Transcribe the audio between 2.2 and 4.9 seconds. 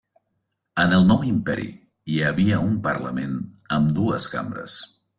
havia un parlament amb dues cambres.